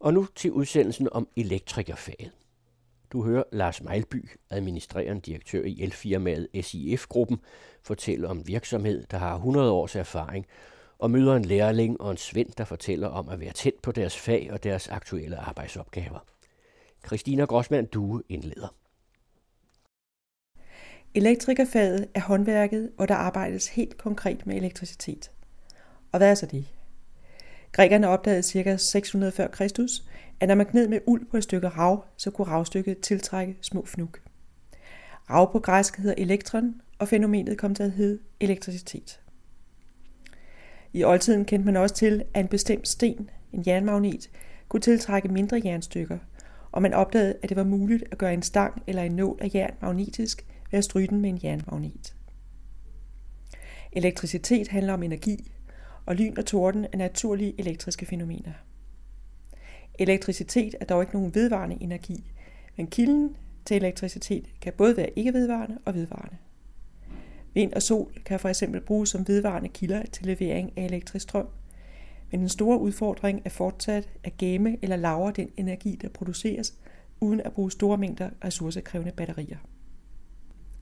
[0.00, 2.32] Og nu til udsendelsen om elektrikerfaget.
[3.12, 7.38] Du hører Lars Mejlby, administrerende direktør i elfirmaet SIF-gruppen,
[7.82, 10.46] fortælle om virksomhed, der har 100 års erfaring,
[10.98, 14.16] og møder en lærling og en svend, der fortæller om at være tæt på deres
[14.16, 16.18] fag og deres aktuelle arbejdsopgaver.
[17.06, 18.74] Christina Grossmann Due indleder.
[21.14, 25.30] Elektrikerfaget er håndværket, hvor der arbejdes helt konkret med elektricitet.
[26.12, 26.66] Og hvad er så det?
[27.72, 28.76] Grækerne opdagede ca.
[28.76, 30.04] 600 før Kristus,
[30.40, 33.84] at når man gned med uld på et stykke rav, så kunne ravstykket tiltrække små
[33.86, 34.10] fnug.
[35.30, 39.20] Rav på græsk hedder elektron, og fænomenet kom til at hedde elektricitet.
[40.92, 44.30] I oldtiden kendte man også til, at en bestemt sten, en jernmagnet,
[44.68, 46.18] kunne tiltrække mindre jernstykker,
[46.72, 49.50] og man opdagede, at det var muligt at gøre en stang eller en nål af
[49.54, 52.14] jern magnetisk ved at stryge den med en jernmagnet.
[53.92, 55.52] Elektricitet handler om energi,
[56.08, 58.52] og lyn og torden er naturlige elektriske fænomener.
[59.98, 62.32] Elektricitet er dog ikke nogen vedvarende energi,
[62.76, 66.36] men kilden til elektricitet kan både være ikke vedvarende og vedvarende.
[67.54, 71.48] Vind og sol kan for eksempel bruges som vedvarende kilder til levering af elektrisk strøm,
[72.30, 76.74] men den store udfordring er fortsat at gemme eller lagre den energi, der produceres,
[77.20, 79.58] uden at bruge store mængder ressourcekrævende batterier.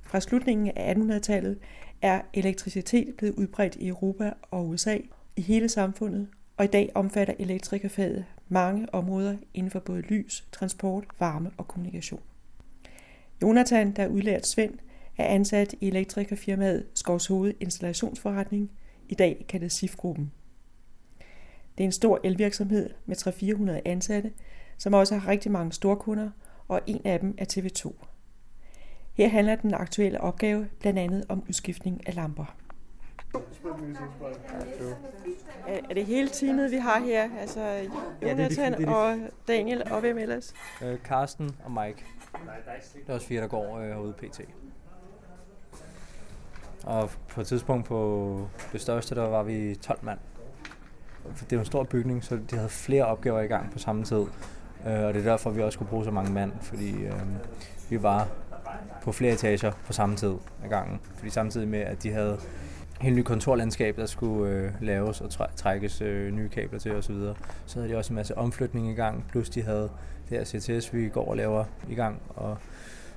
[0.02, 1.58] Fra slutningen af 1800-tallet
[2.02, 4.98] er elektricitet blevet udbredt i Europa og USA
[5.36, 11.04] i hele samfundet, og i dag omfatter elektrikerfaget mange områder inden for både lys, transport,
[11.18, 12.20] varme og kommunikation.
[13.42, 14.74] Jonathan, der er udlært Svend,
[15.18, 18.70] er ansat i elektrikerfirmaet Skovs Hoved Installationsforretning,
[19.08, 20.32] i dag kaldet SIF-gruppen.
[21.78, 24.32] Det er en stor elvirksomhed med 300-400 ansatte,
[24.78, 26.30] som også har rigtig mange storkunder,
[26.68, 27.92] og en af dem er TV2.
[29.14, 32.56] Her handler den aktuelle opgave blandt andet om udskiftning af lamper.
[35.68, 37.28] Er det hele teamet, vi har her?
[37.40, 37.60] Altså
[38.22, 40.54] Jonathan ja, det er og Daniel og hvem ellers?
[40.82, 42.04] Øh, Karsten og Mike.
[42.94, 44.40] Det er også fire, der går øh, herude pt.
[46.84, 50.18] Og på et tidspunkt på det største, der var vi 12 mand.
[51.40, 54.24] Det er en stor bygning, så de havde flere opgaver i gang på samme tid.
[54.86, 57.20] Øh, og det er derfor, vi også kunne bruge så mange mand, fordi øh,
[57.90, 58.28] vi var
[59.02, 60.34] på flere etager på samme tid
[60.64, 61.00] af gangen.
[61.14, 62.38] Fordi samtidig med, at de havde
[63.00, 67.14] helt nyt kontorlandskab, der skulle øh, laves og trækkes øh, nye kabler til osv.
[67.14, 67.34] Så,
[67.66, 69.90] så havde de også en masse omflytning i gang, plus de havde
[70.28, 72.58] det her CTS, vi går og laver i gang, og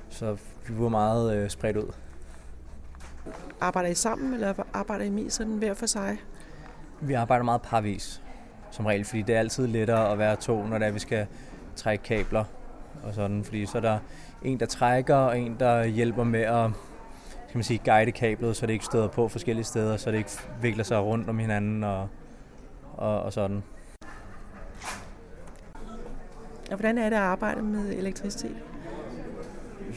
[0.09, 0.37] så
[0.67, 1.91] vi var meget øh, spredt ud.
[3.61, 6.17] Arbejder I sammen, eller arbejder I mest sådan hver for sig?
[7.01, 8.21] Vi arbejder meget parvis,
[8.71, 11.27] som regel, fordi det er altid lettere at være to, når det er, vi skal
[11.75, 12.43] trække kabler
[13.03, 13.99] og sådan, fordi så er der
[14.41, 16.69] en, der trækker, og en, der hjælper med at
[17.49, 20.31] skal man sige, guide kablet, så det ikke støder på forskellige steder, så det ikke
[20.61, 22.07] vikler sig rundt om hinanden og,
[22.93, 23.63] og, og sådan.
[26.71, 28.57] Og hvordan er det at arbejde med elektricitet?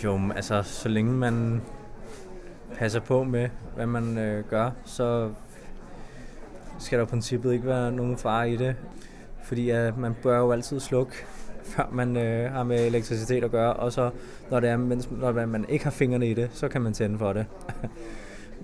[0.04, 1.62] Jo, altså så længe man
[2.74, 5.30] passer på med, hvad man øh, gør, så
[6.78, 8.76] skal der i princippet ikke være nogen fare i det.
[9.42, 11.12] Fordi at man bør jo altid slukke
[11.64, 14.10] før man øh, har med elektricitet at gøre, og så
[14.50, 17.18] når, det er, mens, når man ikke har fingrene i det, så kan man tænde
[17.18, 17.46] for det.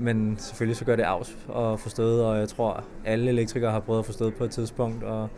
[0.01, 3.99] Men selvfølgelig så gør det afs at forstå og jeg tror, alle elektrikere har prøvet
[3.99, 5.29] at forstå på et tidspunkt, og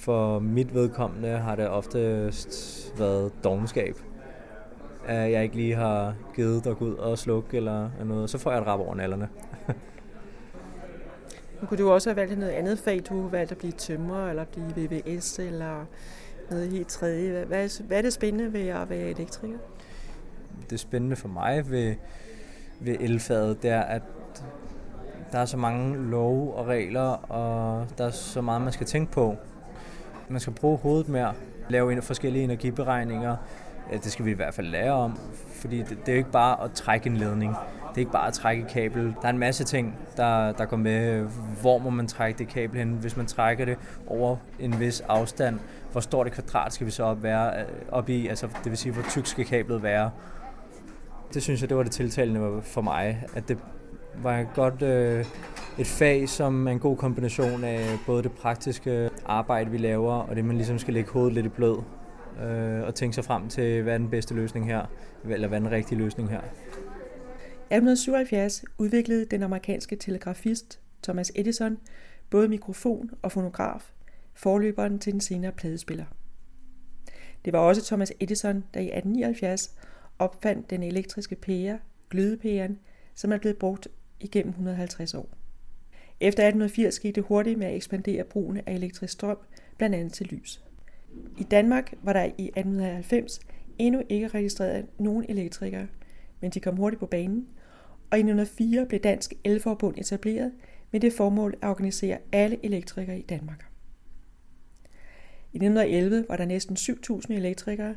[0.00, 2.32] for mit vedkommende har det ofte
[2.98, 3.96] været dogenskab.
[5.06, 8.50] At jeg ikke lige har givet dig gå ud og slukke eller noget, så får
[8.50, 9.28] jeg et rap over nallerne.
[11.64, 13.00] Nu kunne du også have valgt noget andet fag.
[13.08, 15.86] Du kunne valgt at blive tømrer, eller blive VVS, eller
[16.50, 17.44] noget helt tredje.
[17.44, 19.58] Hvad er, hvad er det spændende ved at være elektriker?
[20.70, 21.94] Det spændende for mig ved,
[22.80, 24.02] ved elfaget, det er, at
[25.32, 29.12] der er så mange love og regler, og der er så meget, man skal tænke
[29.12, 29.36] på.
[30.28, 31.34] Man skal bruge hovedet mere,
[31.68, 33.36] lave forskellige energiberegninger.
[33.92, 35.18] Det skal vi i hvert fald lære om,
[35.54, 37.56] fordi det, det er jo ikke bare at trække en ledning.
[37.94, 39.14] Det er ikke bare at trække et kabel.
[39.22, 41.26] Der er en masse ting, der, der går med.
[41.60, 42.88] Hvor må man trække det kabel hen?
[42.88, 45.58] Hvis man trækker det over en vis afstand,
[45.92, 48.28] hvor stort et kvadrat skal vi så op, være, øh, op i?
[48.28, 50.10] Altså, det vil sige, hvor tyk skal kablet være?
[51.34, 53.24] Det synes jeg, det var det tiltalende for mig.
[53.34, 53.58] At det
[54.22, 55.24] var et godt øh,
[55.78, 60.36] et fag, som er en god kombination af både det praktiske arbejde, vi laver, og
[60.36, 61.78] det, man ligesom skal lægge hovedet lidt i blød
[62.42, 64.82] øh, og tænke sig frem til, hvad er den bedste løsning her,
[65.30, 66.40] eller hvad er den rigtige løsning her.
[67.74, 71.78] 1877 udviklede den amerikanske telegrafist Thomas Edison
[72.30, 73.92] både mikrofon og fonograf,
[74.34, 76.04] forløberen til den senere pladespiller.
[77.44, 79.74] Det var også Thomas Edison, der i 1879
[80.18, 81.78] opfandt den elektriske pære,
[82.10, 82.78] glødepæren,
[83.14, 83.88] som er blevet brugt
[84.20, 85.28] igennem 150 år.
[86.20, 89.38] Efter 1880 gik det hurtigt med at ekspandere brugen af elektrisk strøm,
[89.78, 90.62] blandt andet til lys.
[91.38, 93.40] I Danmark var der i 1890
[93.78, 95.86] endnu ikke registreret nogen elektrikere,
[96.40, 97.48] men de kom hurtigt på banen,
[98.10, 100.52] og i 1904 blev Dansk Elforbund etableret
[100.90, 103.66] med det formål at organisere alle elektrikere i Danmark.
[105.52, 107.96] I 1911 var der næsten 7.000 elektrikere,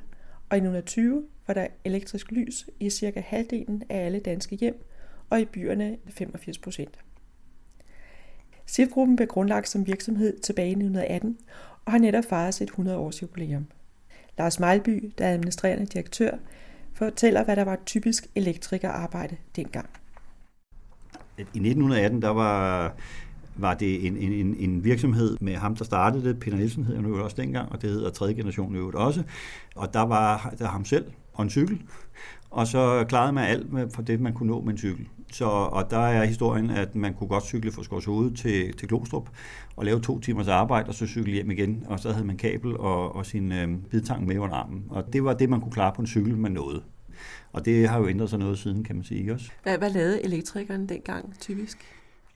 [0.50, 4.86] og i 1920 var der elektrisk lys i cirka halvdelen af alle danske hjem,
[5.30, 7.00] og i byerne 85 procent.
[8.66, 11.38] SIF-gruppen blev grundlagt som virksomhed tilbage i 1918
[11.86, 13.68] og har netop fejret sit 100 års jubilæum.
[14.38, 16.38] Lars Mejlby, der er administrerende direktør,
[16.98, 19.90] fortæller, hvad der var et typisk elektrikerarbejde dengang.
[21.38, 22.94] I 1918 der var,
[23.56, 26.40] var det en, en, en virksomhed med ham, der startede det.
[26.40, 29.24] Peter Nielsen hed han jo også dengang, og det hedder tredje generation jo også.
[29.76, 31.82] Og der var der ham selv og en cykel,
[32.58, 35.08] og så klarede man alt for det, man kunne nå med en cykel.
[35.32, 39.30] Så, og der er historien, at man kunne godt cykle fra Skorshoved til, til Glostrup
[39.76, 41.84] og lave to timers arbejde, og så cykle hjem igen.
[41.88, 44.84] Og så havde man kabel og, og sin øh, bidtang med under armen.
[44.90, 46.84] Og det var det, man kunne klare på en cykel, man nåede.
[47.54, 49.52] Og det har jo ændret sig noget siden, kan man sige også.
[49.64, 51.78] Hvad, hvad lavede elektrikeren dengang typisk?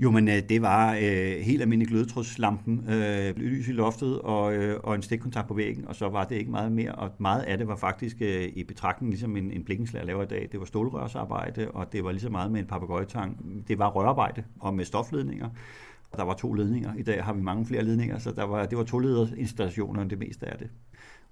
[0.02, 4.80] Jo, men øh, det var øh, helt almindelig glødetrådslampen, øh, lys i loftet og, øh,
[4.84, 6.92] og en stikkontakt på væggen, og så var det ikke meget mere.
[6.92, 10.28] Og meget af det var faktisk øh, i betragtning ligesom en, en blikkenslager laver i
[10.28, 10.50] dag.
[10.52, 13.38] Det var stålrørsarbejde, og det var lige så meget med en papegøjetang.
[13.68, 15.50] Det var rørarbejde og med stofledninger.
[16.18, 16.94] Der var to ledninger.
[16.98, 20.20] I dag har vi mange flere ledninger, så der var, det var to installationer det
[20.20, 20.70] meste af det.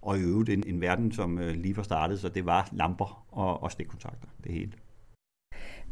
[0.02, 3.26] Og i øvrigt en, en verden, som øh, lige var startet, så det var lamper
[3.32, 4.72] og, og stikkontakter, det hele.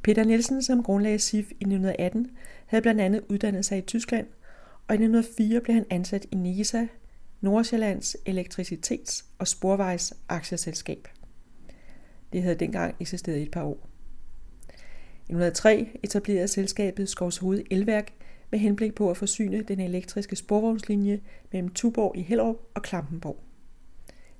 [0.07, 2.31] Peter Nielsen, som grundlagde SIF i 1918,
[2.65, 4.27] havde blandt andet uddannet sig i Tyskland,
[4.88, 6.88] og i 1904 blev han ansat i NISA,
[7.42, 11.07] Nordsjællands Elektricitets- og Sporvejs Aktieselskab.
[12.33, 13.89] Det havde dengang eksisteret i et par år.
[15.27, 18.13] I 1903 etablerede selskabet Skovshoved Elværk
[18.51, 21.21] med henblik på at forsyne den elektriske sporvognslinje
[21.51, 23.44] mellem Tuborg i Hellerup og Klampenborg.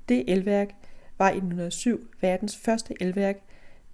[0.10, 0.70] Det elværk
[1.18, 3.38] var i 1907 verdens første elværk,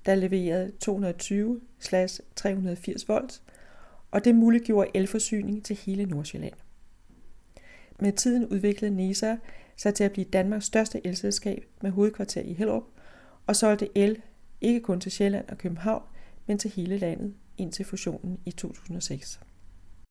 [0.05, 3.41] der leverede 220-380 volt,
[4.11, 6.53] og det muliggjorde elforsyning til hele Nordsjælland.
[7.99, 9.35] Med tiden udviklede NESA
[9.77, 12.83] sig til at blive Danmarks største elselskab med hovedkvarter i Hellerup,
[13.47, 14.21] og solgte el
[14.61, 16.03] ikke kun til Sjælland og København,
[16.47, 19.39] men til hele landet indtil fusionen i 2006.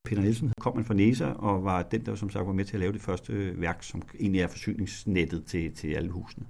[0.05, 2.73] Peter Nielsen kom man fra NESA og var den, der som sagt var med til
[2.73, 6.45] at lave det første værk, som egentlig er forsyningsnettet til, til alle husene.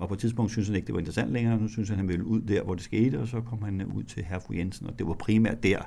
[0.00, 1.58] Og på et tidspunkt synes han ikke, det var interessant længere.
[1.58, 3.96] Nu synes han, han ville ud der, hvor det skete, og så kom han øh,
[3.96, 5.78] ud til Herfru Jensen, og det var primært der,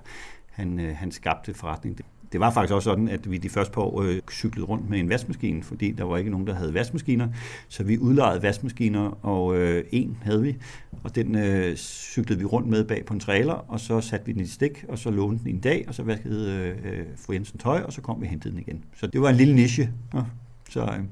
[0.51, 1.99] han, øh, han skabte forretning.
[2.31, 4.99] Det var faktisk også sådan, at vi de første par år øh, cyklede rundt med
[4.99, 7.27] en vaskemaskine, fordi der var ikke nogen, der havde vaskemaskiner.
[7.67, 10.55] Så vi udlejede vaskemaskiner, og øh, en havde vi,
[11.03, 14.31] og den øh, cyklede vi rundt med bag på en trailer, og så satte vi
[14.31, 17.33] den i stik, og så lånte den en dag, og så vaskede øh, øh fru
[17.33, 18.83] Jensen tøj, og så kom vi og hentede den igen.
[18.95, 19.91] Så det var en lille niche.
[20.13, 20.21] Ja.
[20.69, 21.03] Så, øh,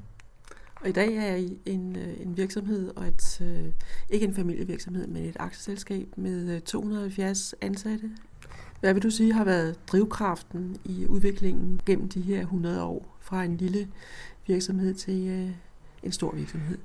[0.82, 3.72] og i dag er jeg I en, øh, en virksomhed, og et, øh,
[4.10, 8.10] ikke en familievirksomhed, men et aktieselskab med øh, 270 ansatte.
[8.80, 13.44] Hvad vil du sige har været drivkraften i udviklingen gennem de her 100 år fra
[13.44, 13.88] en lille
[14.46, 15.54] virksomhed til
[16.02, 16.78] en stor virksomhed?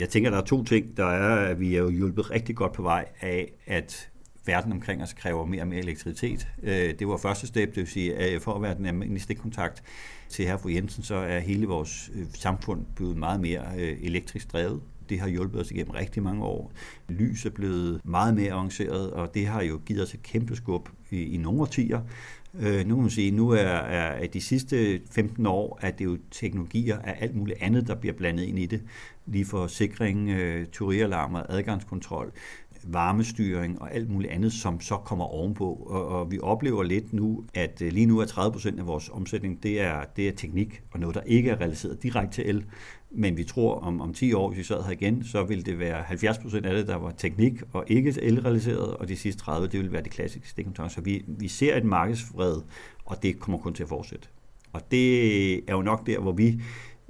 [0.00, 0.96] Jeg tænker, der er to ting.
[0.96, 4.10] Der er, at vi er jo hjulpet rigtig godt på vej af, at
[4.46, 6.48] verden omkring os kræver mere og mere elektricitet.
[6.62, 9.82] Øh, det var første step, det vil sige, at for at være den almindelige stikkontakt
[10.28, 14.52] til herre fru Jensen, så er hele vores øh, samfund blevet meget mere øh, elektrisk
[14.52, 14.80] drevet.
[15.08, 16.72] Det har hjulpet os igennem rigtig mange år.
[17.08, 20.88] Lys er blevet meget mere avanceret, og det har jo givet os et kæmpe skub
[21.10, 22.00] i, i nogle årtier.
[22.60, 26.18] Øh, nu kan man sige, nu er, er de sidste 15 år, at det jo
[26.30, 28.82] teknologier af alt muligt andet, der bliver blandet ind i det.
[29.26, 32.32] Lige for sikring, øh, turialarmer, adgangskontrol,
[32.88, 35.86] varmestyring og alt muligt andet, som så kommer ovenpå.
[35.86, 39.08] Og, og vi oplever lidt nu, at øh, lige nu er 30 procent af vores
[39.08, 42.64] omsætning, det er, det er teknik og noget, der ikke er relateret direkte til el.
[43.10, 45.78] Men vi tror, om, om 10 år, hvis vi sad her igen, så vil det
[45.78, 49.68] være 70 procent af det, der var teknik og ikke elrelateret, og de sidste 30,
[49.68, 50.92] det vil være det klassiske stikkontakt.
[50.92, 52.56] Så vi, vi ser et markedsfred,
[53.04, 54.28] og det kommer kun til at fortsætte.
[54.72, 56.60] Og det er jo nok der, hvor vi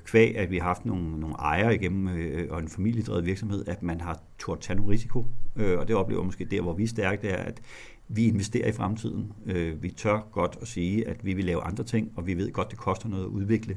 [0.07, 3.83] kvæg, at vi har haft nogle, nogle ejere igennem øh, og en familiedrevet virksomhed, at
[3.83, 5.27] man har turt tage nogle risiko.
[5.57, 7.63] Øh, og det oplever måske der, hvor vi er stærke, det er, at
[8.09, 9.33] vi investerer i fremtiden.
[9.47, 12.53] Øh, vi tør godt at sige, at vi vil lave andre ting, og vi ved
[12.53, 13.77] godt, det koster noget at udvikle.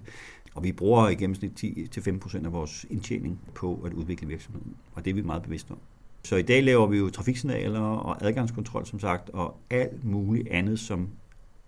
[0.56, 1.64] Og vi bruger i gennemsnit
[1.98, 5.78] 10-15% af vores indtjening på at udvikle virksomheden, og det er vi meget bevidste om.
[6.24, 10.80] Så i dag laver vi jo trafiksignaler og adgangskontrol, som sagt, og alt muligt andet,
[10.80, 11.10] som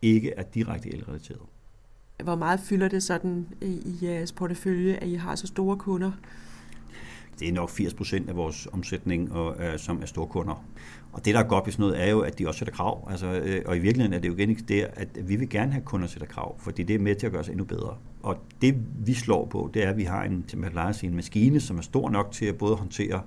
[0.01, 1.41] ikke er direkte elrelateret.
[2.23, 6.11] Hvor meget fylder det sådan i jeres portefølje, at I har så store kunder?
[7.39, 10.63] Det er nok 80 procent af vores omsætning, og, uh, som er store kunder.
[11.11, 13.07] Og det, der er godt ved sådan noget, er jo, at de også sætter krav.
[13.11, 15.83] Altså, øh, og i virkeligheden er det jo igen der, at vi vil gerne have
[15.85, 17.95] kunder sætter krav, fordi det er med til at gøre os endnu bedre.
[18.23, 18.75] Og det,
[19.05, 21.77] vi slår på, det er, at vi har en, til at sige, en maskine, som
[21.77, 23.21] er stor nok til at både håndtere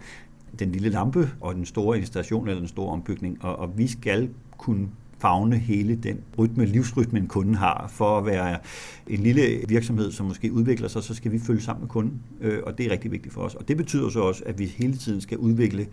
[0.59, 4.31] den lille lampe og den store installation eller den store ombygning, og, og vi skal
[4.59, 4.89] kunne
[5.25, 7.91] fagne hele den rytme, livsrytme, kunden har.
[7.93, 8.59] For at være
[9.07, 12.59] en lille virksomhed, som måske udvikler sig, så skal vi følge sammen med kunden, øh,
[12.67, 13.55] og det er rigtig vigtigt for os.
[13.55, 15.87] Og det betyder så også, at vi hele tiden skal udvikle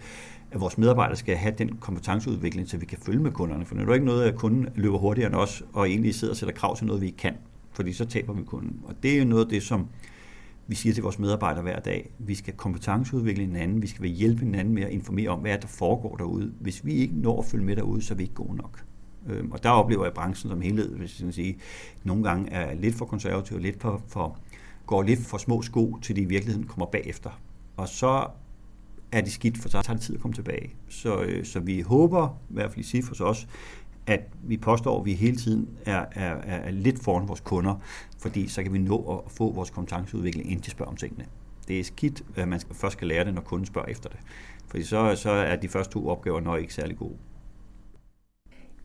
[0.52, 3.66] at vores medarbejdere skal have den kompetenceudvikling, så vi kan følge med kunderne.
[3.66, 6.38] For det er ikke noget, at kunden løber hurtigere end os, og egentlig sidder og
[6.38, 7.34] sætter krav til noget, vi ikke kan.
[7.72, 8.80] Fordi så taber vi kunden.
[8.84, 9.88] Og det er jo noget af det, som
[10.68, 12.10] vi siger til vores medarbejdere hver dag.
[12.20, 16.16] Vi skal kompetenceudvikle hinanden, vi skal hjælpe hinanden med at informere om, hvad der foregår
[16.16, 16.54] derude.
[16.60, 18.84] Hvis vi ikke når at følge med derude, så er vi ikke gode nok.
[19.28, 21.58] Øhm, og der oplever jeg branchen som helhed, hvis jeg sige,
[22.04, 24.38] nogle gange er lidt for konservativ, lidt for, for,
[24.86, 27.42] går lidt for små sko, til de i virkeligheden kommer bagefter.
[27.78, 28.28] Og så
[29.12, 30.74] er det skidt, for så tager det tid at komme tilbage.
[30.90, 33.48] Så, øh, så vi håber, i hvert fald i Sifos også,
[34.08, 37.76] at vi påstår, at vi hele tiden er, er, er lidt foran vores kunder,
[38.20, 41.26] fordi så kan vi nå at få vores kompetenceudvikling ind til spørge om tingene.
[41.68, 44.20] Det er skidt, at man først skal lære det, når kunden spørger efter det.
[44.68, 47.16] Fordi så, så er de første to opgaver nok ikke særlig gode.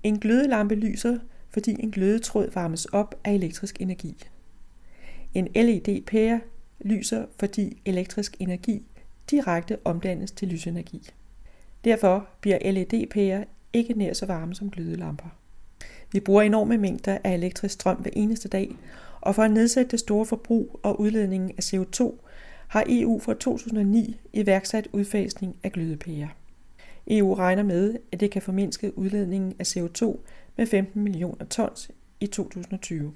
[0.06, 1.18] En glødelampe lyser,
[1.50, 4.16] fordi en glødetråd varmes op af elektrisk energi.
[5.34, 6.40] En LED-pære
[6.80, 8.82] lyser, fordi elektrisk energi
[9.30, 11.08] direkte omdannes til lysenergi.
[11.84, 15.28] Derfor bliver LED-pærer ikke nær så varme som glødelamper.
[16.12, 18.76] Vi bruger enorme mængder af elektrisk strøm hver eneste dag,
[19.20, 22.14] og for at nedsætte det store forbrug og udledningen af CO2,
[22.68, 26.28] har EU fra 2009 iværksat udfasning af glødepærer.
[27.08, 30.18] EU regner med, at det kan formindske udledningen af CO2
[30.56, 33.12] med 15 millioner tons i 2020.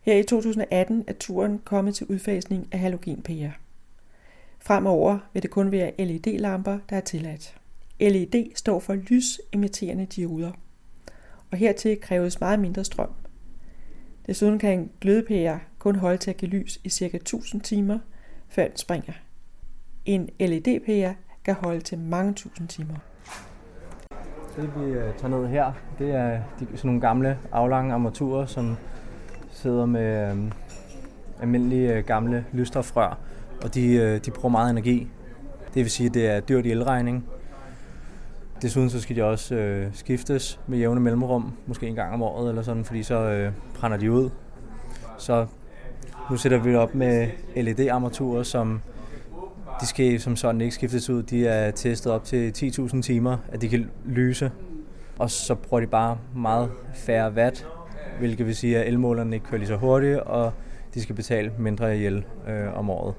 [0.00, 3.50] Her i 2018 er turen kommet til udfasning af halogenpærer.
[4.58, 7.54] Fremover vil det kun være LED-lamper, der er tilladt.
[8.00, 10.52] LED står for lysemitterende dioder,
[11.50, 13.10] og hertil kræves meget mindre strøm.
[14.26, 17.16] Desuden kan en glødepære kun holde til at give lys i ca.
[17.16, 17.98] 1000 timer,
[18.48, 19.12] før den springer.
[20.04, 22.94] En LED-pære kan holde til mange tusind timer.
[24.56, 28.76] Det vi øh, tager ned her, det er de, sådan nogle gamle aflange armaturer, som
[29.50, 30.52] sidder med øh,
[31.40, 33.18] almindelige øh, gamle lysstofrør,
[33.62, 35.08] og de, øh, de bruger meget energi.
[35.74, 37.26] Det vil sige, at det er dyrt i elregning.
[38.62, 42.48] Desuden så skal de også øh, skiftes med jævne mellemrum, måske en gang om året
[42.48, 44.30] eller sådan, fordi så øh, brænder de ud.
[45.18, 45.46] Så
[46.30, 48.80] nu sætter vi op med LED-armaturer, som
[49.80, 51.22] de skal som sådan ikke skiftes ud.
[51.22, 54.50] De er testet op til 10.000 timer, at de kan lyse.
[55.18, 57.66] Og så bruger de bare meget færre watt,
[58.18, 60.52] hvilket vil sige, at elmålerne ikke kører lige så hurtigt, og
[60.94, 63.14] de skal betale mindre i el øh, om året.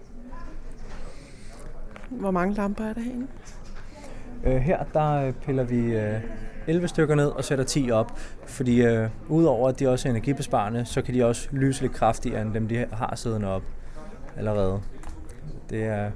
[2.09, 3.27] Hvor mange lamper er der herinde?
[4.43, 6.19] Øh, her der øh, piller vi øh,
[6.67, 8.11] 11 stykker ned og sætter 10 op,
[8.45, 12.41] fordi øh, udover at de også er energibesparende, så kan de også lyse lidt kraftigere
[12.41, 13.63] end dem, de har siddende op
[14.37, 14.81] allerede.
[15.69, 16.11] Det er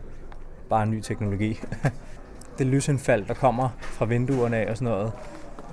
[0.70, 1.60] bare en ny teknologi.
[2.58, 5.12] det lysindfald, der kommer fra vinduerne af og sådan noget,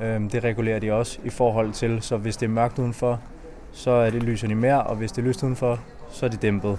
[0.03, 3.21] øh, det regulerer de også i forhold til, så hvis det er mørkt udenfor,
[3.73, 5.81] så er det lyser de mere, og hvis det er lyst udenfor,
[6.11, 6.79] så er det dæmpet.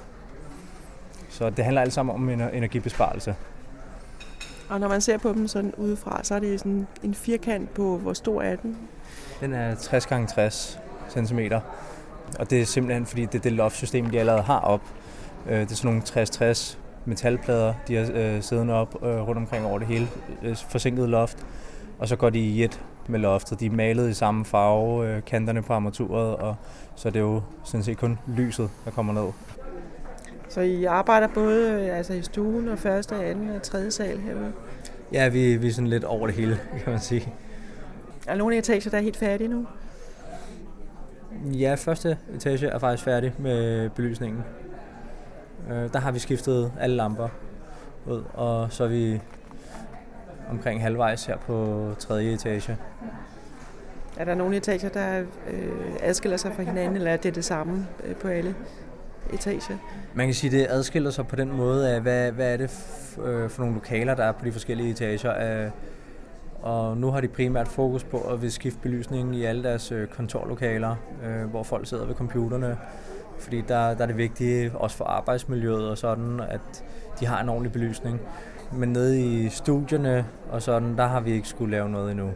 [1.29, 3.35] Så det handler alt sammen om energibesparelse.
[4.69, 7.97] Og når man ser på dem sådan udefra, så er det sådan en firkant på,
[7.97, 8.77] hvor stor er den?
[9.39, 10.79] Den er 60 x 60
[11.09, 11.39] cm.
[12.39, 14.81] Og det er simpelthen, fordi det er det loftsystem, de allerede har op.
[15.49, 19.65] Øh, det er sådan nogle 60-60 metalplader, de har øh, siddende op øh, rundt omkring
[19.65, 20.07] over det hele.
[20.55, 21.45] Forsinket loft.
[21.99, 23.59] Og så går de i et med loftet.
[23.59, 26.55] De er malet i samme farve, kanterne på armaturet, og
[26.95, 29.31] så er det jo sådan set kun lyset, der kommer ned.
[30.49, 34.53] Så I arbejder både øh, altså i stuen og første, anden og tredje sal herude?
[35.13, 37.33] Ja, vi, vi er sådan lidt over det hele, kan man sige.
[38.27, 39.67] Er nogle etager, der er helt færdige nu?
[41.45, 44.43] Ja, første etage er faktisk færdig med belysningen.
[45.71, 47.29] Øh, der har vi skiftet alle lamper
[48.05, 49.21] ud, og så er vi
[50.49, 52.77] omkring halvvejs her på tredje etage.
[54.17, 57.87] Er der nogle etager, der øh, adskiller sig fra hinanden, eller er det det samme
[58.03, 58.55] øh, på alle?
[59.33, 59.79] etage.
[60.13, 62.63] Man kan sige, at det adskiller sig på den måde af, hvad, hvad er det
[63.25, 65.71] øh, for nogle lokaler, der er på de forskellige etager.
[66.61, 70.07] Og nu har de primært fokus på at vil skifte belysningen i alle deres øh,
[70.07, 72.77] kontorlokaler, øh, hvor folk sidder ved computerne.
[73.39, 76.85] Fordi der, der er det vigtige, også for arbejdsmiljøet og sådan, at
[77.19, 78.19] de har en ordentlig belysning.
[78.73, 82.31] Men nede i studierne og sådan, der har vi ikke skulle lave noget endnu.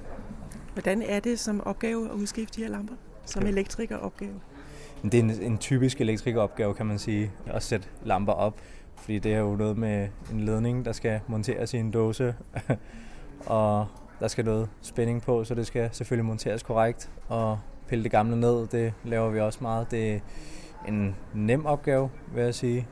[0.73, 2.95] Hvordan er det som opgave at udskifte de her lamper?
[3.25, 4.39] Som elektrikeropgave?
[5.03, 8.57] det er en, en typisk elektrikeropgave, kan man sige, at sætte lamper op.
[8.95, 12.35] Fordi det er jo noget med en ledning, der skal monteres i en dåse,
[13.45, 13.87] og
[14.19, 17.09] der skal noget spænding på, så det skal selvfølgelig monteres korrekt.
[17.27, 19.91] Og pille det gamle ned, det laver vi også meget.
[19.91, 20.21] Det
[20.87, 22.87] en nem opgave, vil jeg sige.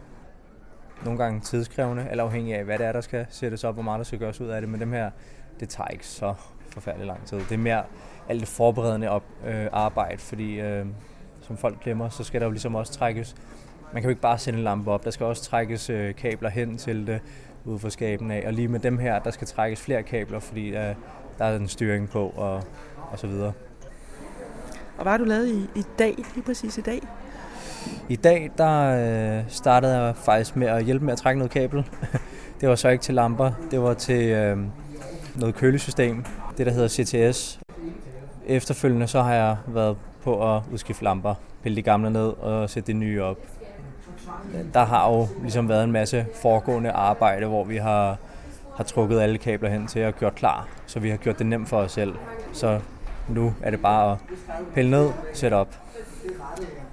[1.03, 3.97] Nogle gange tidskrævende, eller afhængig af, hvad det er, der skal sættes op, hvor meget
[3.97, 4.69] der skal gøres ud af det.
[4.69, 5.11] Men dem her,
[5.59, 6.33] det tager ikke så
[6.69, 7.37] forfærdelig lang tid.
[7.37, 7.83] Det er mere
[8.29, 10.85] alt det forberedende op, øh, arbejde, fordi øh,
[11.41, 13.35] som folk glemmer, så skal der jo ligesom også trækkes.
[13.93, 16.49] Man kan jo ikke bare sende en lampe op, der skal også trækkes øh, kabler
[16.49, 17.21] hen til det
[17.65, 18.43] ude for skaben af.
[18.47, 20.95] Og lige med dem her, der skal trækkes flere kabler, fordi øh,
[21.37, 22.63] der er en styring på og,
[23.11, 23.53] og så videre.
[24.97, 27.01] Og hvad har du lavet i, i dag, lige præcis i dag?
[28.10, 31.86] I dag der øh, startede jeg faktisk med at hjælpe med at trække noget kabel.
[32.62, 34.58] det var så ikke til lamper, det var til øh,
[35.36, 36.25] noget kølesystem,
[36.58, 37.60] det der hedder CTS.
[38.48, 42.88] Efterfølgende så har jeg været på at udskifte lamper, pille de gamle ned og sætte
[42.88, 43.38] de nye op.
[44.74, 48.18] Der har jo ligesom været en masse foregående arbejde, hvor vi har,
[48.75, 51.70] har trukket alle kabler hen til og gjort klar, så vi har gjort det nemt
[51.70, 52.15] for os selv.
[52.54, 52.80] Så
[53.30, 54.18] nu er det bare at
[54.74, 55.75] pille ned, sætte op.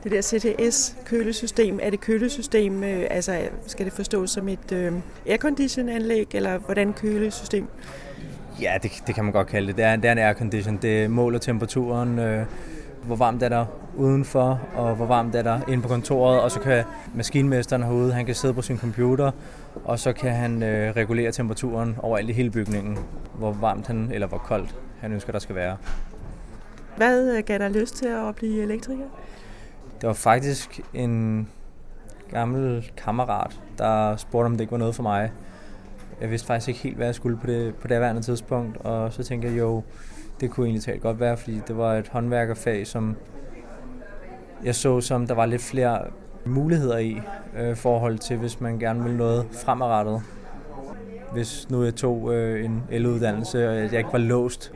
[0.05, 4.93] Det der CTS-kølesystem, er det kølesystem, øh, altså skal det forstås som et øh,
[5.27, 7.67] aircondition-anlæg, eller hvordan kølesystem?
[8.61, 9.77] Ja, det, det kan man godt kalde det.
[9.77, 10.79] Det er, det er en aircondition.
[10.83, 12.47] Det måler temperaturen, øh,
[13.03, 13.67] hvor varmt er der
[13.97, 18.27] udenfor, og hvor varmt er der inde på kontoret, og så kan maskinmesteren herude, han
[18.27, 19.31] kan sidde på sin computer,
[19.85, 22.99] og så kan han øh, regulere temperaturen overalt i hele bygningen,
[23.35, 25.77] hvor varmt han, eller hvor koldt han ønsker, der skal være.
[26.97, 29.07] Hvad øh, gav dig lyst til at blive elektriker?
[30.03, 31.49] Det var faktisk en
[32.31, 35.33] gammel kammerat, der spurgte, om det ikke var noget for mig.
[36.21, 39.13] Jeg vidste faktisk ikke helt, hvad jeg skulle på det, på det værende tidspunkt, og
[39.13, 39.83] så tænkte jeg, jo,
[40.41, 43.17] det kunne egentlig talt godt være, fordi det var et håndværkerfag, som
[44.65, 46.01] jeg så som, der var lidt flere
[46.45, 47.21] muligheder i
[47.59, 50.23] øh, forhold til, hvis man gerne vil noget fremadrettet.
[51.33, 54.73] Hvis nu jeg tog øh, en eluddannelse, og jeg ikke var låst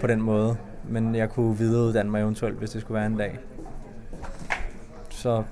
[0.00, 0.56] på den måde,
[0.88, 3.38] men jeg kunne videreuddanne mig eventuelt, hvis det skulle være en dag.
[5.18, 5.42] Så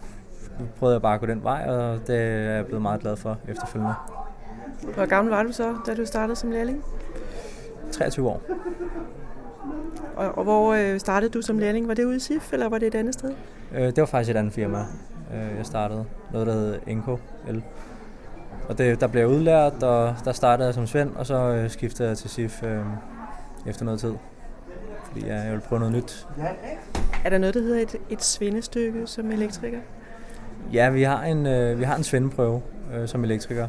[0.78, 3.38] prøvede jeg bare at gå den vej, og det er jeg blevet meget glad for
[3.48, 3.94] efterfølgende.
[4.94, 6.84] Hvor gammel var du så, da du startede som lærling?
[7.92, 8.42] 23 år.
[10.16, 11.88] Og, og hvor øh, startede du som lærling?
[11.88, 13.34] Var det ude i SIF, eller var det et andet sted?
[13.74, 14.78] Øh, det var faktisk et andet firma,
[15.34, 16.04] øh, jeg startede.
[16.32, 17.58] Noget, der hed Enco L.
[18.68, 21.70] Og det, der blev jeg udlært, og der startede jeg som Svend, og så øh,
[21.70, 22.80] skiftede jeg til SIF øh,
[23.66, 24.14] efter noget tid.
[25.16, 26.26] Fordi jeg, jeg ville prøve noget nyt.
[27.24, 29.78] Er der noget, der hedder et, et svendestykke som elektriker?
[30.72, 32.62] Ja, vi har en, øh, vi har en svendeprøve
[32.94, 33.68] øh, som elektriker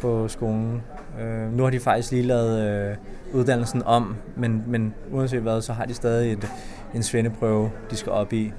[0.00, 0.82] på skolen.
[1.20, 2.96] Øh, nu har de faktisk lige lavet øh,
[3.32, 6.48] uddannelsen om, men, men uanset hvad, så har de stadig et,
[6.94, 8.52] en svendeprøve, de skal op i.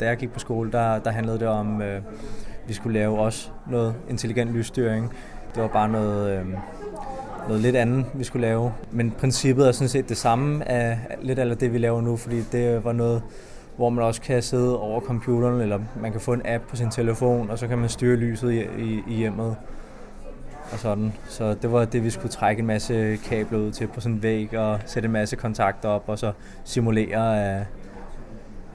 [0.00, 2.02] Da jeg gik på skole, der, der handlede det om, øh,
[2.66, 5.12] vi skulle lave også noget intelligent lysstyring.
[5.54, 6.46] Det var bare noget, øh,
[7.50, 8.72] noget lidt andet, vi skulle lave.
[8.90, 12.40] Men princippet er sådan set det samme af lidt af det, vi laver nu, fordi
[12.52, 13.22] det var noget,
[13.76, 16.90] hvor man også kan sidde over computeren, eller man kan få en app på sin
[16.90, 19.56] telefon, og så kan man styre lyset i, i, i hjemmet
[20.72, 21.12] og sådan.
[21.28, 24.22] Så det var det, vi skulle trække en masse kabler ud til på sådan en
[24.22, 26.32] væg og sætte en masse kontakter op og så
[26.64, 27.66] simulere, at,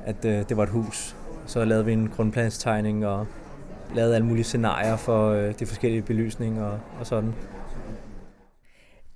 [0.06, 1.16] at øh, det var et hus.
[1.46, 3.28] Så lavede vi en grundplanstegning og
[3.96, 7.34] lavede alle mulige scenarier for øh, de forskellige belysninger og, og sådan.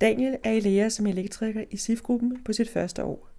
[0.02, 3.30] Daniel er i lære som elektriker i SIF-gruppen på sit første år.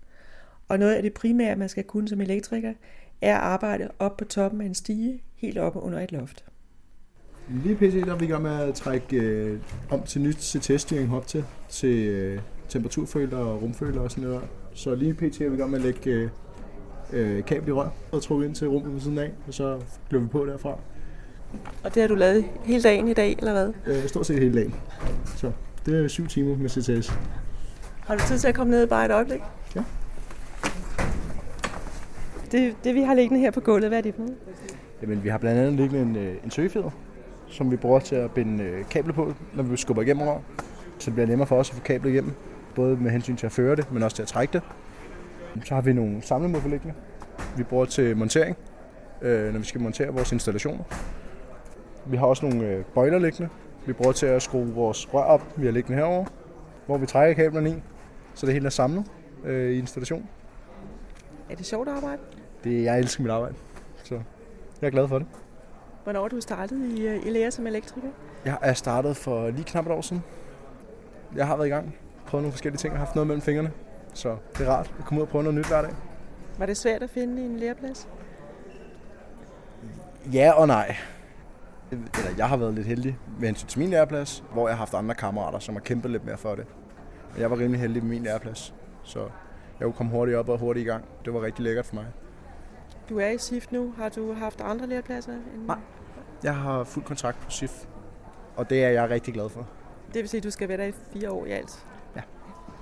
[0.69, 2.73] Og noget af det primære, man skal kunne som elektriker,
[3.21, 6.45] er at arbejde op på toppen af en stige, helt oppe under et loft.
[7.65, 8.07] Lige pt.
[8.07, 9.59] der er vi i gang med at trække øh,
[9.91, 14.43] om til nyt CTS-styring op til, til øh, temperaturføler og rumføler og sådan noget.
[14.75, 15.41] Så lige pt.
[15.41, 16.29] er vi i gang med at lægge øh,
[17.13, 20.23] øh, kabel i rør og trukket ind til rummet ved siden af, og så bliver
[20.23, 20.79] vi på derfra.
[21.85, 23.73] Og det har du lavet hele dagen i dag, eller hvad?
[23.87, 24.75] Øh, stort set hele dagen.
[25.37, 25.53] Så
[25.87, 27.13] det er syv timer med CTS.
[28.07, 29.41] Har du tid til at komme ned bare et øjeblik?
[29.77, 29.83] Ja.
[32.53, 34.37] Det, det vi har liggende her på gulvet, hvad er det for noget?
[35.03, 36.91] Jamen, vi har blandt andet liggende en, øh, en søgefeder,
[37.47, 40.39] som vi bruger til at binde øh, kabler på, når vi skubber igennem rør.
[40.99, 42.33] Så det bliver nemmere for os at få kablet igennem,
[42.75, 44.63] både med hensyn til at føre det, men også til at trække det.
[45.65, 46.23] Så har vi nogle
[46.69, 46.95] liggende,
[47.57, 48.57] vi bruger til montering,
[49.23, 50.85] øh, når vi skal montere vores installationer.
[52.07, 53.49] Vi har også nogle øh, bøjler liggende,
[53.87, 56.25] vi bruger til at skrue vores rør op, vi har liggende herover,
[56.87, 57.83] hvor vi trækker kablerne i,
[58.35, 59.05] så det hele er samlet
[59.45, 60.29] øh, i installationen.
[61.51, 62.23] Er det sjovt at arbejde?
[62.65, 63.55] Det, jeg elsker mit arbejde,
[64.05, 64.15] så
[64.81, 65.27] jeg er glad for det.
[66.05, 68.09] Hvornår du startet i, øh, i lære som elektriker?
[68.45, 70.23] Jeg er startet for lige knap et år siden.
[71.37, 71.95] Jeg har været i gang,
[72.27, 73.71] prøvet nogle forskellige ting og haft noget mellem fingrene.
[74.15, 75.91] Så det er rart at komme ud og prøve noget nyt hver dag.
[76.59, 78.09] Var det svært at finde en læreplads?
[80.33, 80.97] Ja og nej.
[81.91, 84.95] Eller jeg har været lidt heldig med hensyn til min læreplads, hvor jeg har haft
[84.95, 86.67] andre kammerater, som har kæmpet lidt mere for det.
[87.33, 90.59] Men jeg var rimelig heldig med min læreplads, så jeg kunne komme hurtigt op og
[90.59, 91.05] hurtigt i gang.
[91.25, 92.07] Det var rigtig lækkert for mig.
[93.09, 93.95] Du er i SIF nu.
[93.99, 95.33] Har du haft andre lærepladser?
[95.33, 95.67] End...
[95.67, 95.79] Nej.
[96.43, 97.85] Jeg har fuld kontrakt på SIF,
[98.57, 99.67] og det er jeg rigtig glad for.
[100.15, 101.87] Det vil sige, at du skal være der i fire år i alt?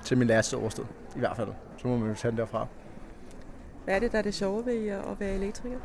[0.04, 0.84] Til min læreste årsted,
[1.16, 1.48] i hvert fald.
[1.76, 2.66] Så må man jo tage den derfra.
[3.84, 5.78] Hvad er det, der er det sjove ved at være elektriker?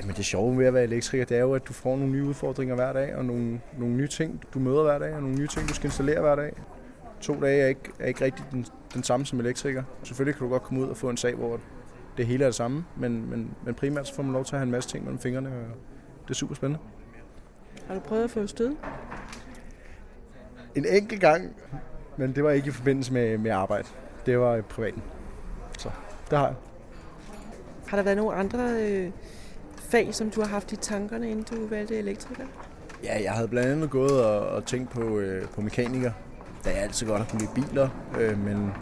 [0.00, 2.24] Jamen det sjove ved at være elektriker, det er jo, at du får nogle nye
[2.24, 5.46] udfordringer hver dag, og nogle, nogle nye ting, du møder hver dag, og nogle nye
[5.46, 6.52] ting, du skal installere hver dag.
[7.20, 9.82] To dage er ikke, er ikke rigtig den, den samme som elektriker.
[10.02, 11.60] Selvfølgelig kan du godt komme ud og få en sag, hvor
[12.16, 14.58] det hele er det samme, men, men, men primært så får man lov til at
[14.58, 15.54] have en masse ting mellem fingrene, og
[16.22, 16.84] det er super spændende.
[17.86, 18.76] Har du prøvet at få stød?
[20.74, 21.56] En enkelt gang,
[22.16, 23.88] men det var ikke i forbindelse med, med arbejde.
[24.26, 25.02] Det var privaten.
[25.78, 25.90] Så
[26.30, 26.56] det har jeg.
[27.86, 29.10] Har der været nogle andre øh,
[29.88, 32.44] fag, som du har haft i tankerne, inden du valgte elektriker?
[33.04, 36.12] Ja, jeg havde blandt andet gået og, og tænkt på, øh, på mekaniker,
[36.64, 37.88] da jeg altid godt har kunne lide biler,
[38.20, 38.72] øh, men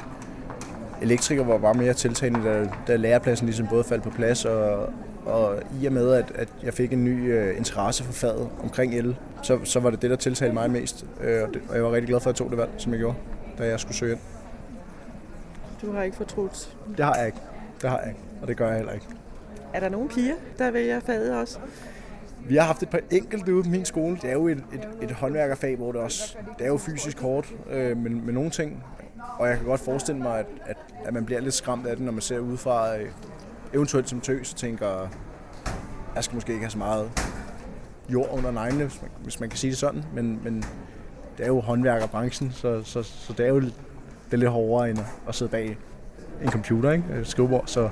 [1.03, 4.93] elektriker var bare mere tiltagende, da, da lærepladsen ligesom både faldt på plads, og,
[5.25, 8.95] og i og med, at, at jeg fik en ny øh, interesse for faget omkring
[8.95, 11.85] el, så, så var det det, der tiltalte mig mest, øh, og, det, og jeg
[11.85, 13.17] var rigtig glad for, at jeg tog det valg, som jeg gjorde,
[13.59, 14.21] da jeg skulle søge ind.
[15.83, 16.77] Du har ikke fortrudt?
[16.97, 17.39] Det har jeg ikke.
[17.83, 19.07] Det har jeg ikke, og det gør jeg heller ikke.
[19.75, 21.59] Er der nogle piger, der vælger faget også?
[22.49, 24.19] Vi har haft et par enkelte ude på min skole.
[24.23, 27.55] Det er jo et, et, et håndværkerfag, hvor det også det er jo fysisk hårdt
[27.71, 28.85] øh, med, med nogle ting.
[29.39, 32.05] Og jeg kan godt forestille mig, at, at, at man bliver lidt skræmt af det,
[32.05, 33.11] når man ser udefra, øh,
[33.75, 35.09] eventuelt som tøs, og tænker,
[36.15, 37.11] jeg skal måske ikke have så meget
[38.09, 40.05] jord under neglene, hvis man, hvis man kan sige det sådan.
[40.15, 40.65] Men, men
[41.39, 43.73] det er jo håndværkerbranchen, så, så, så det er jo det
[44.33, 45.79] er lidt hårdere end at sidde bag
[46.43, 47.05] en computer, ikke?
[47.21, 47.65] Et skrivebord.
[47.67, 47.89] Så,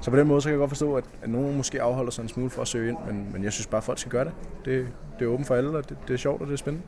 [0.00, 2.22] så på den måde så kan jeg godt forstå, at, at nogen måske afholder sig
[2.22, 4.24] en smule for at søge ind, men, men jeg synes bare, at folk skal gøre
[4.24, 4.32] det.
[4.64, 6.86] Det, det er åbent for alle, og det, det er sjovt, og det er spændende.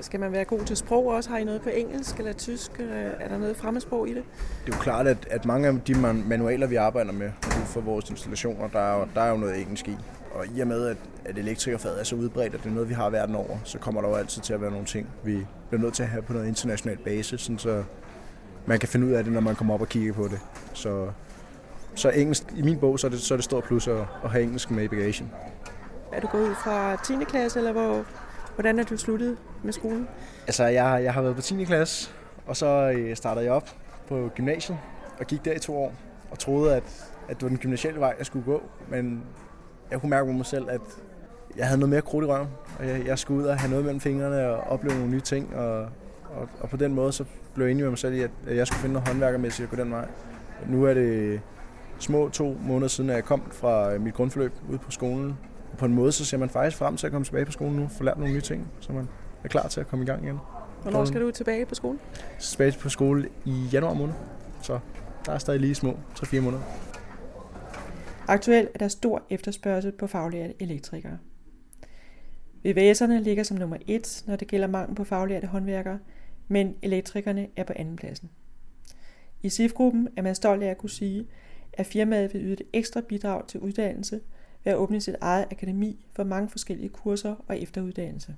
[0.00, 1.30] Skal man være god til sprog også?
[1.30, 2.80] Har I noget på engelsk eller tysk?
[3.20, 4.22] Er der noget fremmedsprog i det?
[4.66, 5.94] Det er jo klart, at, at mange af de
[6.28, 7.30] manualer, vi arbejder med
[7.64, 9.96] for vores installationer, der er, jo, der er jo noget engelsk i.
[10.32, 12.94] Og i og med, at, at elektrikerfaget er så udbredt, at det er noget, vi
[12.94, 15.82] har verden over, så kommer der jo altid til at være nogle ting, vi bliver
[15.82, 17.84] nødt til at have på noget international basis, sådan så
[18.66, 20.40] man kan finde ud af det, når man kommer op og kigger på det.
[20.74, 21.10] Så,
[21.94, 24.30] så engelsk, i min bog, så er det, så er det stort plus at, at
[24.30, 25.32] have engelsk med i bagagen.
[26.12, 27.24] Er du gået ud fra 10.
[27.24, 28.04] klasse, eller hvor,
[28.54, 30.08] hvordan er du sluttet med skolen?
[30.46, 31.64] Altså, jeg, jeg har været på 10.
[31.64, 32.10] klasse,
[32.46, 33.68] og så øh, startede jeg op
[34.08, 34.78] på gymnasiet,
[35.20, 35.92] og gik der i to år,
[36.30, 36.82] og troede, at,
[37.28, 38.62] at det var den gymnasielle vej, jeg skulle gå.
[38.88, 39.22] Men
[39.90, 40.80] jeg kunne mærke på mig selv, at
[41.56, 42.48] jeg havde noget mere krudt i røven,
[42.78, 45.56] og jeg, jeg skulle ud og have noget mellem fingrene og opleve nogle nye ting,
[45.56, 45.80] og,
[46.30, 47.24] og, og på den måde så
[47.54, 49.82] blev jeg enig med mig selv i, at jeg skulle finde noget håndværkermæssigt at gå
[49.82, 50.08] den vej.
[50.66, 51.40] Nu er det
[51.98, 55.38] små to måneder siden, at jeg kom fra mit grundforløb ud på skolen.
[55.72, 57.76] Og på en måde, så ser man faktisk frem til at komme tilbage på skolen
[57.76, 59.08] nu, få lært nogle nye ting, så man
[59.44, 60.38] er klar til at komme i gang igen.
[60.82, 61.98] Hvornår skal du tilbage på skole?
[62.40, 64.14] Tilbage på skole i januar måned,
[64.62, 64.78] så
[65.26, 66.62] der er stadig lige små 3-4 måneder.
[68.28, 71.18] Aktuelt er der stor efterspørgsel på faglærte elektrikere.
[72.66, 75.98] VVS'erne ligger som nummer et, når det gælder mangel på faglærte håndværkere,
[76.48, 78.30] men elektrikerne er på anden pladsen.
[79.42, 81.26] I SIF-gruppen er man stolt af at kunne sige,
[81.72, 84.20] at firmaet vil yde et ekstra bidrag til uddannelse
[84.64, 88.36] ved at åbne sit eget akademi for mange forskellige kurser og efteruddannelse.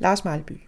[0.00, 0.60] Lars Marleby.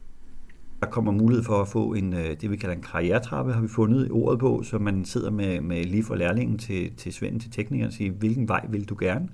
[0.81, 3.69] Der kommer mulighed for at få en, øh, det vi kalder en karrieretrappe, har vi
[3.69, 7.51] fundet ordet på, så man sidder med, med lige fra lærlingen til, til Svend, til
[7.51, 9.29] teknikeren og siger, hvilken vej vil du gerne?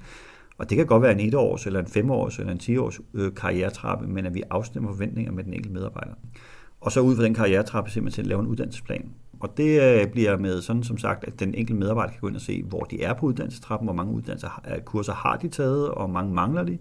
[0.58, 4.06] Og det kan godt være en etårs, eller en femårs, eller en 10-års øh, karrieretrappe,
[4.06, 6.14] men at vi afstemmer forventninger med den enkelte medarbejder.
[6.80, 9.10] Og så ud fra den karrieretrappe simpelthen lave en uddannelsesplan.
[9.42, 12.36] Og det øh, bliver med sådan som sagt, at den enkelte medarbejder kan gå ind
[12.36, 15.88] og se, hvor de er på uddannelsestrappen, hvor mange uddannelser, øh, kurser har de taget,
[15.88, 16.78] og hvor mange mangler de.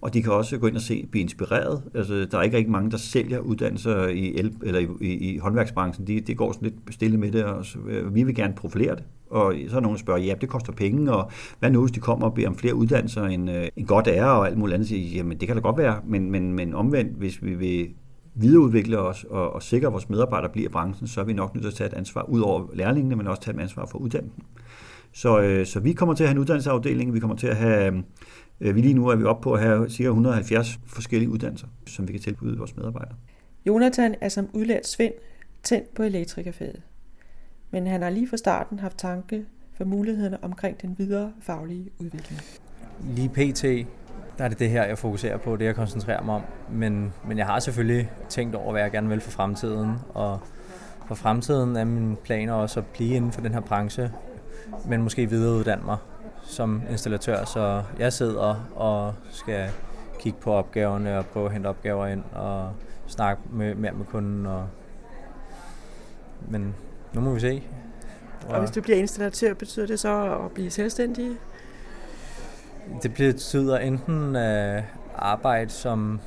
[0.00, 1.82] Og de kan også gå ind og se, blive inspireret.
[1.94, 5.38] Altså, der er ikke rigtig mange, der sælger uddannelser i, el, eller i, i, i
[5.38, 6.06] håndværksbranchen.
[6.06, 8.96] De, de går sådan lidt stille med det, og så, øh, vi vil gerne profilere
[8.96, 9.04] det.
[9.30, 12.00] Og så er nogen, der spørger, ja, det koster penge, og hvad nu, hvis de
[12.00, 14.88] kommer og beder om flere uddannelser end, øh, end godt er, og alt muligt andet,
[14.88, 17.88] siger, jamen det kan da godt være, men, men, men omvendt, hvis vi vil
[18.34, 21.54] videreudvikle os og, og sikre, at vores medarbejdere bliver i branchen, så er vi nok
[21.54, 23.98] nødt til at tage et ansvar ud over lærlingene, men også tage et ansvar for
[23.98, 24.42] uddannelsen.
[25.12, 28.04] Så, øh, så vi kommer til at have en uddannelsesafdeling, vi kommer til at have,
[28.60, 30.02] øh, vi lige nu er vi oppe på at have ca.
[30.02, 33.14] 170 forskellige uddannelser, som vi kan tilbyde vores medarbejdere.
[33.66, 35.12] Jonathan er som udlært Svend
[35.62, 36.82] tændt på elektrikerfaget.
[37.70, 39.44] Men han har lige fra starten haft tanke
[39.76, 42.40] for mulighederne omkring den videre faglige udvikling.
[43.16, 43.64] Lige pt
[44.38, 46.42] der er det det her, jeg fokuserer på, det jeg koncentrerer mig om.
[46.70, 49.98] Men, men jeg har selvfølgelig tænkt over, hvad jeg gerne vil for fremtiden.
[50.14, 50.40] Og
[51.06, 54.12] for fremtiden er min planer også at blive inden for den her branche,
[54.84, 55.96] men måske videreuddanne mig,
[56.42, 59.70] som installatør, så jeg sidder og skal
[60.18, 62.72] kigge på opgaverne og prøve at hente opgaver ind og
[63.06, 64.46] snakke med, mere med kunden.
[64.46, 64.66] Og,
[66.48, 66.74] men
[67.12, 67.62] nu må vi se.
[68.48, 71.30] Og hvis du bliver installatør, betyder det så at blive selvstændig?
[73.02, 74.82] Det betyder enten øh,
[75.16, 76.20] arbejde som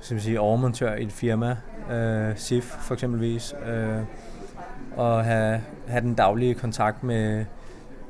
[0.00, 1.56] skal man sige, overmontør i et firma,
[1.90, 4.00] øh, SIF for eksempelvis, øh,
[4.96, 7.44] og have, have den daglige kontakt med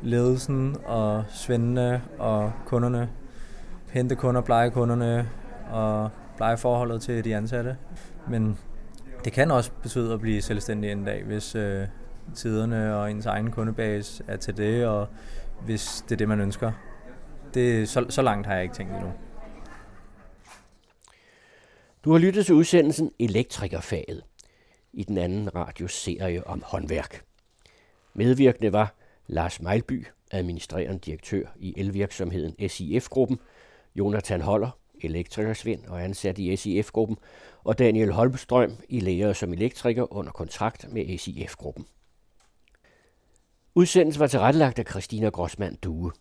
[0.03, 3.09] ledelsen og svendene og kunderne,
[3.91, 5.29] hente kunder, pleje kunderne
[5.71, 7.77] og pleje forholdet til de ansatte.
[8.29, 8.59] Men
[9.25, 11.87] det kan også betyde at blive selvstændig en dag, hvis øh,
[12.35, 15.09] tiderne og ens egen kundebase er til det, og
[15.65, 16.73] hvis det er det, man ønsker.
[17.55, 19.13] Det, så, så langt har jeg ikke tænkt endnu.
[22.05, 24.23] Du har lyttet til udsendelsen Elektrikerfaget
[24.93, 27.25] i den anden radioserie om håndværk.
[28.15, 28.95] Medvirkende var
[29.27, 33.39] Lars Mejlby, administrerende direktør i elvirksomheden SIF-gruppen,
[33.95, 34.71] Jonathan Holler,
[35.03, 37.17] elektrikersvend og ansat i SIF-gruppen,
[37.65, 41.87] og Daniel Holmstrøm i lærer som elektriker under kontrakt med SIF-gruppen.
[43.75, 46.13] Udsendelsen var tilrettelagt af Christina Grossmann Due.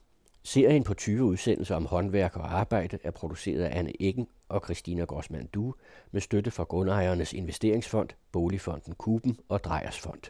[0.48, 5.04] Serien på 20 udsendelser om håndværk og arbejde er produceret af Anne Eggen og Christina
[5.04, 5.74] Grossmann Due
[6.12, 10.22] med støtte fra Grundejernes Investeringsfond, Boligfonden Kuben og Drejers Fond.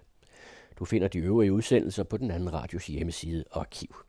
[0.79, 4.06] Du finder de øvrige udsendelser på den anden radios hjemmeside og arkiv.